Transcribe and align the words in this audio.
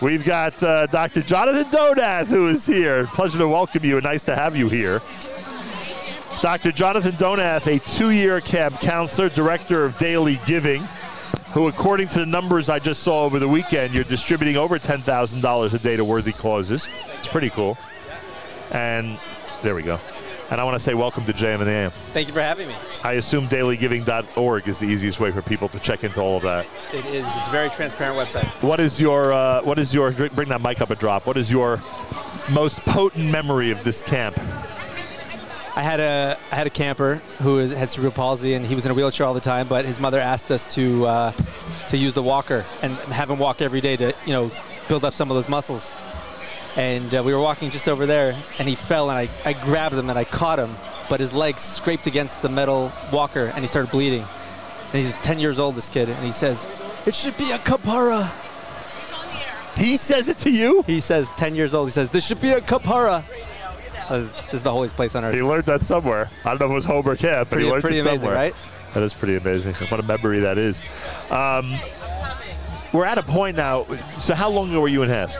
We've 0.00 0.24
got 0.24 0.62
uh, 0.62 0.86
Dr. 0.86 1.20
Jonathan 1.20 1.70
Donath, 1.70 2.28
who 2.28 2.48
is 2.48 2.64
here. 2.64 3.06
Pleasure 3.08 3.36
to 3.36 3.48
welcome 3.48 3.84
you 3.84 3.96
and 3.96 4.04
nice 4.04 4.24
to 4.24 4.34
have 4.34 4.56
you 4.56 4.70
here. 4.70 5.02
Dr. 6.40 6.72
Jonathan 6.72 7.12
Donath, 7.12 7.66
a 7.66 7.80
two 7.96 8.08
year 8.08 8.40
camp 8.40 8.80
counselor, 8.80 9.28
director 9.28 9.84
of 9.84 9.98
daily 9.98 10.40
giving, 10.46 10.80
who, 11.52 11.68
according 11.68 12.08
to 12.08 12.20
the 12.20 12.26
numbers 12.26 12.70
I 12.70 12.78
just 12.78 13.02
saw 13.02 13.24
over 13.24 13.38
the 13.38 13.48
weekend, 13.48 13.92
you're 13.92 14.04
distributing 14.04 14.56
over 14.56 14.78
$10,000 14.78 15.74
a 15.74 15.78
day 15.78 15.96
to 15.96 16.04
worthy 16.04 16.32
causes. 16.32 16.88
It's 17.18 17.28
pretty 17.28 17.50
cool. 17.50 17.76
And 18.70 19.18
there 19.62 19.74
we 19.74 19.82
go. 19.82 20.00
And 20.50 20.60
I 20.60 20.64
want 20.64 20.74
to 20.74 20.80
say 20.80 20.94
welcome 20.94 21.24
to 21.26 21.32
JM 21.32 21.60
and 21.60 21.66
the 21.66 21.70
AM. 21.70 21.90
Thank 22.12 22.26
you 22.26 22.34
for 22.34 22.40
having 22.40 22.66
me. 22.66 22.74
I 23.04 23.14
assume 23.14 23.46
dailygiving.org 23.46 24.66
is 24.66 24.80
the 24.80 24.86
easiest 24.86 25.20
way 25.20 25.30
for 25.30 25.42
people 25.42 25.68
to 25.68 25.78
check 25.78 26.02
into 26.02 26.20
all 26.20 26.36
of 26.38 26.42
that. 26.42 26.66
It 26.92 27.04
is. 27.06 27.24
It's 27.36 27.46
a 27.46 27.50
very 27.52 27.70
transparent 27.70 28.18
website. 28.18 28.46
What 28.60 28.80
is 28.80 29.00
your 29.00 29.32
uh, 29.32 29.62
what 29.62 29.78
is 29.78 29.94
your 29.94 30.10
bring 30.10 30.48
that 30.48 30.60
mic 30.60 30.80
up 30.80 30.90
a 30.90 30.96
drop? 30.96 31.26
What 31.26 31.36
is 31.36 31.52
your 31.52 31.80
most 32.50 32.78
potent 32.80 33.30
memory 33.30 33.70
of 33.70 33.84
this 33.84 34.02
camp? 34.02 34.36
I 35.76 35.82
had 35.82 36.00
a 36.00 36.36
I 36.50 36.56
had 36.56 36.66
a 36.66 36.70
camper 36.70 37.16
who 37.38 37.60
is, 37.60 37.70
had 37.70 37.88
cerebral 37.88 38.12
palsy 38.12 38.54
and 38.54 38.66
he 38.66 38.74
was 38.74 38.84
in 38.84 38.90
a 38.90 38.94
wheelchair 38.94 39.26
all 39.26 39.34
the 39.34 39.40
time, 39.40 39.68
but 39.68 39.84
his 39.84 40.00
mother 40.00 40.18
asked 40.18 40.50
us 40.50 40.74
to 40.74 41.06
uh, 41.06 41.32
to 41.88 41.96
use 41.96 42.12
the 42.12 42.24
walker 42.24 42.64
and 42.82 42.92
have 43.12 43.30
him 43.30 43.38
walk 43.38 43.62
every 43.62 43.80
day 43.80 43.96
to 43.96 44.12
you 44.26 44.32
know 44.32 44.50
build 44.88 45.04
up 45.04 45.14
some 45.14 45.30
of 45.30 45.36
those 45.36 45.48
muscles. 45.48 46.09
And 46.76 47.12
uh, 47.14 47.22
we 47.24 47.32
were 47.34 47.40
walking 47.40 47.70
just 47.70 47.88
over 47.88 48.06
there, 48.06 48.34
and 48.58 48.68
he 48.68 48.74
fell, 48.76 49.10
and 49.10 49.18
I, 49.18 49.28
I 49.44 49.52
grabbed 49.54 49.94
him 49.96 50.08
and 50.08 50.18
I 50.18 50.24
caught 50.24 50.58
him, 50.58 50.70
but 51.08 51.18
his 51.18 51.32
leg 51.32 51.56
scraped 51.56 52.06
against 52.06 52.42
the 52.42 52.48
metal 52.48 52.92
walker, 53.12 53.46
and 53.46 53.58
he 53.58 53.66
started 53.66 53.90
bleeding. 53.90 54.22
And 54.92 55.02
he's 55.02 55.12
10 55.22 55.38
years 55.40 55.58
old, 55.58 55.74
this 55.74 55.88
kid, 55.88 56.08
and 56.08 56.24
he 56.24 56.32
says, 56.32 56.64
"It 57.06 57.14
should 57.14 57.36
be 57.36 57.50
a 57.50 57.58
kapara." 57.58 58.28
He 59.76 59.96
says 59.96 60.28
it 60.28 60.38
to 60.38 60.50
you? 60.50 60.82
He 60.86 61.00
says, 61.00 61.28
10 61.36 61.54
years 61.54 61.74
old, 61.74 61.88
he 61.88 61.92
says, 61.92 62.10
"This 62.10 62.26
should 62.26 62.40
be 62.40 62.50
a 62.50 62.60
kapara." 62.60 63.24
This 64.08 64.52
is 64.54 64.62
the 64.64 64.72
holiest 64.72 64.96
place 64.96 65.14
on 65.14 65.24
earth. 65.24 65.34
He 65.34 65.42
learned 65.42 65.66
that 65.66 65.82
somewhere. 65.82 66.28
I 66.44 66.50
don't 66.50 66.60
know 66.60 66.66
if 66.66 66.72
it 66.72 66.74
was 66.74 66.84
home 66.84 67.06
or 67.06 67.14
camp, 67.14 67.48
but 67.48 67.54
pretty, 67.54 67.64
he 67.66 67.70
learned 67.70 67.82
pretty 67.82 67.98
it 67.98 68.00
amazing, 68.00 68.20
somewhere. 68.20 68.34
right? 68.36 68.54
That 68.94 69.04
is 69.04 69.14
pretty 69.14 69.36
amazing. 69.36 69.74
What 69.74 70.00
a 70.00 70.02
memory 70.02 70.40
that 70.40 70.58
is. 70.58 70.82
Um, 71.30 71.72
we're 72.92 73.04
at 73.04 73.18
a 73.18 73.22
point 73.22 73.56
now. 73.56 73.84
So, 74.18 74.34
how 74.34 74.50
long 74.50 74.68
ago 74.70 74.80
were 74.80 74.88
you 74.88 75.02
in 75.04 75.08
Hask? 75.08 75.38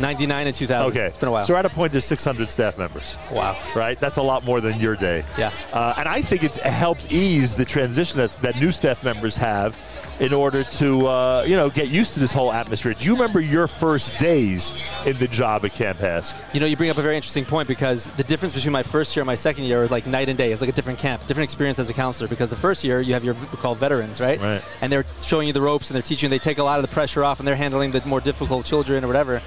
99 0.00 0.46
and 0.46 0.56
2000. 0.56 0.90
Okay, 0.90 1.06
It's 1.06 1.18
been 1.18 1.28
a 1.28 1.32
while. 1.32 1.44
So, 1.44 1.54
we're 1.54 1.58
at 1.58 1.66
a 1.66 1.70
point 1.70 1.92
there's 1.92 2.04
600 2.04 2.50
staff 2.50 2.78
members. 2.78 3.16
wow. 3.32 3.56
Right, 3.74 3.98
that's 3.98 4.16
a 4.16 4.22
lot 4.22 4.44
more 4.44 4.60
than 4.60 4.80
your 4.80 4.96
day. 4.96 5.24
Yeah. 5.36 5.50
uh, 5.72 5.94
and 5.96 6.08
I 6.08 6.22
think 6.22 6.42
it's 6.44 6.58
helped 6.58 7.12
ease 7.12 7.54
the 7.54 7.64
transition 7.64 8.18
that's, 8.18 8.36
that 8.36 8.60
new 8.60 8.70
staff 8.70 9.04
members 9.04 9.36
have 9.36 9.76
in 10.20 10.32
order 10.32 10.64
to 10.64 11.06
uh, 11.06 11.44
you 11.46 11.54
know 11.54 11.70
get 11.70 11.88
used 11.88 12.14
to 12.14 12.20
this 12.20 12.32
whole 12.32 12.52
atmosphere. 12.52 12.94
Do 12.94 13.04
you 13.04 13.12
remember 13.12 13.40
your 13.40 13.66
first 13.66 14.18
days 14.18 14.72
in 15.06 15.16
the 15.18 15.28
job 15.28 15.64
at 15.64 15.74
Camp 15.74 15.98
Hask? 15.98 16.34
You 16.52 16.60
know, 16.60 16.66
you 16.66 16.76
bring 16.76 16.90
up 16.90 16.98
a 16.98 17.02
very 17.02 17.16
interesting 17.16 17.44
point 17.44 17.68
because 17.68 18.06
the 18.16 18.24
difference 18.24 18.54
between 18.54 18.72
my 18.72 18.82
first 18.82 19.14
year 19.14 19.22
and 19.22 19.26
my 19.26 19.34
second 19.34 19.64
year 19.64 19.80
was 19.80 19.90
like 19.90 20.06
night 20.06 20.28
and 20.28 20.36
day. 20.36 20.52
It's 20.52 20.60
like 20.60 20.70
a 20.70 20.72
different 20.72 20.98
camp, 20.98 21.24
different 21.26 21.44
experience 21.44 21.78
as 21.78 21.88
a 21.88 21.94
counselor. 21.94 22.28
Because 22.28 22.50
the 22.50 22.56
first 22.56 22.82
year 22.84 23.00
you 23.00 23.12
have 23.14 23.24
your 23.24 23.34
we're 23.34 23.60
called 23.60 23.78
veterans, 23.78 24.20
right? 24.20 24.40
Right. 24.40 24.62
And 24.80 24.92
they're 24.92 25.04
showing 25.22 25.46
you 25.46 25.52
the 25.52 25.62
ropes 25.62 25.88
and 25.88 25.94
they're 25.94 26.02
teaching. 26.02 26.30
They 26.30 26.38
take 26.38 26.58
a 26.58 26.64
lot 26.64 26.78
of 26.78 26.82
the 26.88 26.92
pressure 26.92 27.22
off 27.22 27.38
and 27.38 27.46
they're 27.46 27.56
handling 27.56 27.92
the 27.92 28.04
more 28.04 28.20
difficult 28.20 28.66
children 28.66 29.04
or 29.04 29.06
whatever. 29.06 29.40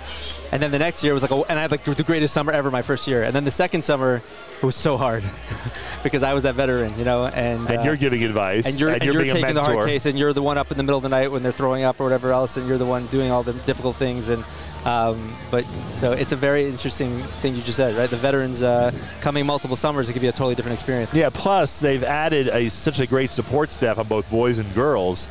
And 0.51 0.61
then 0.61 0.71
the 0.71 0.79
next 0.79 1.03
year 1.03 1.13
was 1.13 1.21
like, 1.21 1.31
a, 1.31 1.35
and 1.49 1.57
I 1.57 1.61
had 1.61 1.71
like 1.71 1.83
the 1.83 2.03
greatest 2.03 2.33
summer 2.33 2.51
ever 2.51 2.69
my 2.71 2.81
first 2.81 3.07
year. 3.07 3.23
And 3.23 3.35
then 3.35 3.45
the 3.45 3.51
second 3.51 3.83
summer 3.83 4.21
it 4.61 4.65
was 4.65 4.75
so 4.75 4.97
hard 4.97 5.23
because 6.03 6.23
I 6.23 6.33
was 6.33 6.43
that 6.43 6.55
veteran, 6.55 6.97
you 6.97 7.05
know. 7.05 7.25
And 7.25 7.67
And 7.67 7.79
uh, 7.79 7.83
you're 7.83 7.95
giving 7.95 8.23
advice, 8.23 8.65
and 8.65 8.79
you're, 8.79 8.89
and 8.89 9.03
you're, 9.03 9.13
being 9.13 9.31
a 9.31 9.33
taking 9.33 9.55
the 9.55 9.63
hard 9.63 9.87
case, 9.87 10.05
and 10.05 10.19
you're 10.19 10.33
the 10.33 10.41
one 10.41 10.57
up 10.57 10.71
in 10.71 10.77
the 10.77 10.83
middle 10.83 10.97
of 10.97 11.03
the 11.03 11.09
night 11.09 11.31
when 11.31 11.41
they're 11.41 11.51
throwing 11.51 11.83
up 11.83 11.99
or 11.99 12.03
whatever 12.03 12.31
else, 12.31 12.57
and 12.57 12.67
you're 12.67 12.77
the 12.77 12.85
one 12.85 13.05
doing 13.07 13.31
all 13.31 13.43
the 13.43 13.53
difficult 13.53 13.95
things. 13.95 14.29
And 14.29 14.43
um, 14.85 15.33
but 15.51 15.63
so 15.93 16.11
it's 16.11 16.31
a 16.31 16.35
very 16.35 16.65
interesting 16.65 17.19
thing 17.19 17.55
you 17.55 17.61
just 17.61 17.77
said, 17.77 17.95
right? 17.95 18.09
The 18.09 18.17
veterans 18.17 18.63
uh, 18.63 18.91
coming 19.21 19.45
multiple 19.45 19.75
summers, 19.75 20.09
it 20.09 20.13
could 20.13 20.21
be 20.21 20.27
a 20.27 20.31
totally 20.31 20.55
different 20.55 20.73
experience. 20.73 21.13
Yeah, 21.13 21.29
plus 21.31 21.79
they've 21.79 22.03
added 22.03 22.47
a 22.47 22.69
such 22.69 22.99
a 22.99 23.07
great 23.07 23.31
support 23.31 23.71
staff 23.71 23.99
on 23.99 24.07
both 24.07 24.29
boys 24.31 24.57
and 24.57 24.73
girls 24.73 25.27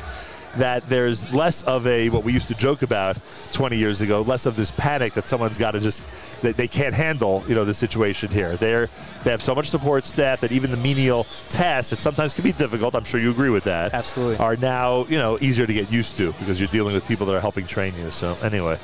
that 0.57 0.87
there's 0.87 1.33
less 1.33 1.63
of 1.63 1.87
a 1.87 2.09
what 2.09 2.23
we 2.23 2.33
used 2.33 2.47
to 2.49 2.55
joke 2.55 2.81
about 2.81 3.17
20 3.53 3.77
years 3.77 4.01
ago, 4.01 4.21
less 4.21 4.45
of 4.45 4.55
this 4.55 4.71
panic 4.71 5.13
that 5.13 5.27
someone's 5.27 5.57
got 5.57 5.71
to 5.71 5.79
just 5.79 6.03
that 6.41 6.57
they 6.57 6.67
can't 6.67 6.95
handle, 6.95 7.43
you 7.47 7.55
know, 7.55 7.63
the 7.63 7.73
situation 7.73 8.29
here. 8.29 8.55
They're 8.55 8.89
they 9.23 9.31
have 9.31 9.41
so 9.41 9.55
much 9.55 9.69
support 9.69 10.05
staff 10.05 10.41
that 10.41 10.51
even 10.51 10.71
the 10.71 10.77
menial 10.77 11.25
tasks 11.49 11.91
that 11.91 11.99
sometimes 11.99 12.33
can 12.33 12.43
be 12.43 12.51
difficult, 12.51 12.95
I'm 12.95 13.03
sure 13.03 13.19
you 13.19 13.31
agree 13.31 13.49
with 13.49 13.65
that. 13.65 13.93
Absolutely. 13.93 14.37
Are 14.37 14.55
now, 14.55 15.05
you 15.05 15.17
know, 15.17 15.37
easier 15.39 15.65
to 15.65 15.73
get 15.73 15.91
used 15.91 16.17
to 16.17 16.33
because 16.33 16.59
you're 16.59 16.69
dealing 16.69 16.93
with 16.93 17.07
people 17.07 17.25
that 17.27 17.35
are 17.35 17.41
helping 17.41 17.65
train 17.65 17.93
you. 17.97 18.09
So 18.09 18.35
anyway, 18.43 18.77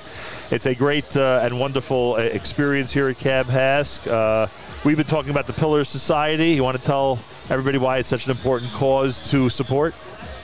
it's 0.52 0.66
a 0.66 0.76
great 0.76 1.18
uh, 1.18 1.42
and 1.44 1.60
wonderful 1.60 2.14
uh, 2.14 2.20
experience 2.20 2.94
here 2.94 3.08
at 3.08 3.18
Camp 3.18 3.50
Hask. 3.50 4.08
Uh, 4.08 4.48
we've 4.86 4.98
been 4.98 5.06
talking 5.06 5.32
about 5.32 5.48
the 5.48 5.54
Pillars 5.54 5.90
Society. 5.90 6.52
You 6.52 6.64
want 6.64 6.78
to 6.78 6.84
tell 6.84 7.20
everybody 7.50 7.78
why 7.78 7.98
it's 7.98 8.10
such 8.10 8.26
an 8.26 8.32
important 8.32 8.72
cause 8.74 9.32
to 9.32 9.50
support? 9.50 9.94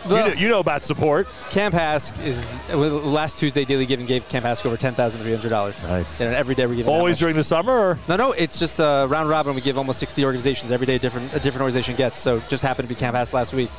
You 0.05 0.15
know, 0.15 0.27
you 0.27 0.49
know 0.49 0.59
about 0.59 0.83
support. 0.83 1.27
Camp 1.51 1.73
Hask 1.73 2.25
is 2.25 2.45
last 2.73 3.39
Tuesday 3.39 3.63
Daily 3.63 3.85
Giving 3.85 4.05
gave 4.05 4.27
Camp 4.27 4.45
Hask 4.45 4.65
over 4.65 4.75
ten 4.75 4.93
thousand 4.93 5.21
three 5.21 5.31
hundred 5.31 5.49
dollars. 5.49 5.81
Nice. 5.83 6.19
And 6.19 6.35
every 6.35 6.55
day 6.55 6.65
we're 6.65 6.75
giving. 6.75 6.91
Always 6.91 7.19
during 7.19 7.35
the 7.35 7.43
summer? 7.43 7.71
Or? 7.71 7.99
No, 8.09 8.17
no, 8.17 8.31
it's 8.33 8.59
just 8.59 8.79
uh, 8.79 9.07
round 9.09 9.29
robin. 9.29 9.55
We 9.55 9.61
give 9.61 9.77
almost 9.77 9.99
60 9.99 10.25
organizations 10.25 10.71
every 10.71 10.85
day. 10.85 10.97
Different 10.97 11.33
a 11.33 11.39
different 11.39 11.61
organization 11.61 11.95
gets. 11.95 12.19
So 12.19 12.39
just 12.49 12.63
happened 12.63 12.87
to 12.87 12.93
be 12.93 12.99
Camp 12.99 13.15
Hask 13.15 13.33
last 13.33 13.53
week, 13.53 13.69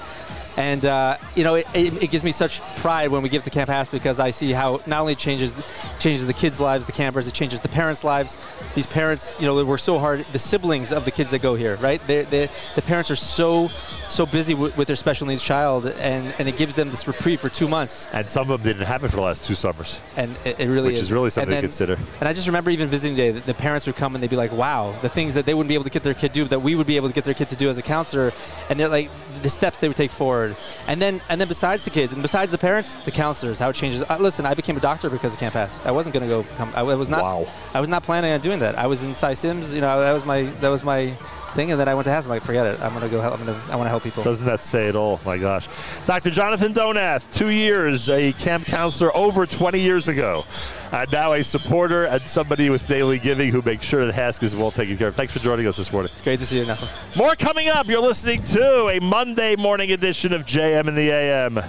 and 0.57 0.85
uh, 0.85 1.17
you 1.35 1.45
know 1.45 1.57
it, 1.57 1.67
it, 1.75 2.05
it 2.05 2.11
gives 2.11 2.25
me 2.25 2.33
such 2.33 2.61
pride 2.77 3.11
when 3.11 3.23
we 3.23 3.29
give 3.29 3.45
to 3.45 3.51
Camp 3.51 3.69
Hask 3.69 3.91
because 3.91 4.21
I 4.21 4.31
see 4.31 4.53
how 4.53 4.81
not 4.87 5.01
only 5.01 5.13
it 5.13 5.19
changes 5.19 5.55
changes 5.99 6.27
the 6.27 6.33
kids' 6.33 6.61
lives, 6.61 6.87
the 6.87 6.93
campers, 6.93 7.29
it 7.29 7.35
changes 7.35 7.61
the 7.61 7.69
parents' 7.69 8.05
lives. 8.05 8.39
These 8.75 8.87
parents, 8.87 9.41
you 9.41 9.47
know, 9.47 9.63
they're 9.63 9.79
so 9.79 9.99
hard. 9.99 10.21
The 10.21 10.39
siblings 10.39 10.93
of 10.93 11.05
the 11.05 11.11
kids 11.11 11.31
that 11.33 11.43
go 11.43 11.55
here, 11.55 11.77
right? 11.77 12.01
They're, 12.07 12.25
they're, 12.25 12.49
the 12.75 12.83
parents 12.83 13.11
are 13.11 13.17
so 13.17 13.69
so 14.09 14.27
busy 14.27 14.55
with, 14.55 14.77
with 14.77 14.87
their 14.87 14.97
special 14.97 15.27
needs 15.27 15.43
child, 15.43 15.87
and 15.87 16.14
and 16.39 16.49
it 16.49 16.57
gives 16.57 16.75
them 16.77 16.91
this 16.91 17.07
reprieve 17.09 17.41
for 17.41 17.49
two 17.49 17.67
months, 17.67 18.09
And 18.13 18.29
some 18.29 18.51
of 18.51 18.63
them 18.63 18.73
didn't 18.73 18.87
have 18.87 19.03
it 19.05 19.09
for 19.09 19.17
the 19.17 19.23
last 19.23 19.45
two 19.45 19.55
summers. 19.55 20.01
and 20.17 20.31
it, 20.45 20.61
it 20.61 20.69
really 20.69 20.91
Which 20.93 21.01
is 21.01 21.11
really 21.11 21.31
something 21.31 21.55
to 21.55 21.61
consider. 21.61 21.97
And 22.21 22.29
I 22.29 22.33
just 22.33 22.47
remember 22.47 22.71
even 22.71 22.89
visiting 22.89 23.17
day, 23.17 23.31
the, 23.33 23.55
parents 23.55 23.87
would 23.87 23.97
come 23.97 24.15
and 24.15 24.23
they'd 24.23 24.31
be 24.31 24.37
like, 24.37 24.53
"Wow, 24.53 24.95
the 25.01 25.09
things 25.09 25.35
that 25.35 25.47
they 25.47 25.55
wouldn't 25.55 25.69
be 25.69 25.75
able 25.75 25.85
to 25.85 25.91
get 25.91 26.03
their 26.03 26.15
kid 26.15 26.29
to 26.29 26.35
do 26.35 26.45
that 26.45 26.61
we 26.61 26.75
would 26.75 26.87
be 26.87 26.97
able 26.97 27.09
to 27.09 27.15
get 27.15 27.25
their 27.25 27.35
kid 27.35 27.49
to 27.49 27.57
do 27.57 27.69
as 27.71 27.79
a 27.79 27.83
counselor," 27.83 28.33
and 28.69 28.79
they're 28.79 28.89
like 28.89 29.11
the 29.43 29.49
steps 29.51 29.79
they 29.79 29.89
would 29.89 29.97
take 29.97 30.11
forward. 30.11 30.55
And 30.87 31.01
then 31.01 31.21
and 31.29 31.41
then 31.41 31.49
besides 31.49 31.85
the 31.85 31.91
kids 31.91 32.13
and 32.13 32.21
besides 32.23 32.51
the 32.51 32.59
parents, 32.59 32.97
the 32.97 33.11
counselors, 33.11 33.59
how 33.59 33.71
it 33.71 33.77
changes. 33.77 34.03
Uh, 34.03 34.19
listen, 34.21 34.45
I 34.45 34.55
became 34.55 34.77
a 34.77 34.81
doctor 34.81 35.09
because 35.09 35.33
of 35.35 35.41
Camp 35.41 35.55
Hask. 35.55 35.87
I 35.87 35.91
wasn't 35.93 36.13
going 36.15 36.25
to 36.25 36.29
go. 36.29 36.43
Become, 36.43 36.73
I 36.75 36.83
was 36.83 37.09
not. 37.09 37.23
Wow. 37.23 37.47
I 37.73 37.81
was 37.81 37.89
not 37.89 38.03
planning 38.03 38.33
on 38.33 38.41
doing 38.41 38.59
that. 38.61 38.77
I 38.77 38.87
was 38.87 39.05
in 39.05 39.15
Cy 39.15 39.35
Sims. 39.35 39.73
You 39.73 39.81
know, 39.81 40.01
that 40.01 40.13
was 40.13 40.25
my 40.25 40.43
that 40.61 40.69
was 40.69 40.85
my 40.85 41.17
thing, 41.55 41.71
and 41.71 41.79
then 41.81 41.89
I 41.89 41.95
went 41.95 42.05
to 42.07 42.11
Hask. 42.11 42.27
I'm 42.27 42.31
like, 42.31 42.43
forget 42.43 42.67
it. 42.67 42.81
I'm 42.81 42.91
going 42.91 43.03
to 43.05 43.09
go. 43.09 43.21
Help, 43.21 43.39
I'm 43.39 43.47
going 43.47 43.59
to. 43.59 43.73
I 43.73 43.77
want 43.77 43.87
to 43.87 43.91
help 43.91 44.03
people. 44.03 44.25
Doesn't 44.25 44.47
that 44.47 44.61
say 44.61 44.89
it 44.89 44.97
all? 44.97 45.21
My 45.25 45.39
gosh. 45.39 45.69
Dr. 46.07 46.31
Jonathan 46.31 46.75
Donath, 46.75 47.33
two 47.33 47.49
years, 47.49 48.11
a 48.11 48.35
camp 48.35 48.67
counselor 48.67 49.17
over 49.17 49.47
20 49.47 49.81
years 49.81 50.07
ago. 50.07 50.45
And 50.93 51.11
now 51.11 51.33
a 51.33 51.43
supporter 51.43 52.05
and 52.05 52.27
somebody 52.27 52.69
with 52.69 52.87
daily 52.87 53.19
giving 53.19 53.51
who 53.51 53.63
makes 53.63 53.87
sure 53.87 54.05
that 54.05 54.15
Hask 54.15 54.43
is 54.43 54.55
well 54.55 54.71
taken 54.71 54.99
care 54.99 55.09
of. 55.09 55.17
Thanks 55.17 55.33
for 55.33 55.39
joining 55.39 55.67
us 55.67 55.79
this 55.79 55.91
morning. 55.91 56.13
It's 56.13 56.21
great 56.21 56.41
to 56.41 56.47
see 56.47 56.59
you, 56.59 56.67
Nathan. 56.67 56.89
More 57.17 57.35
coming 57.37 57.69
up. 57.69 57.87
You're 57.87 58.03
listening 58.03 58.43
to 58.43 58.89
a 58.89 59.01
Monday 59.01 59.57
morning 59.57 59.93
edition 59.93 60.35
of 60.35 60.45
JM 60.45 60.89
in 60.89 60.95
the 60.95 61.11
AM. 61.11 61.59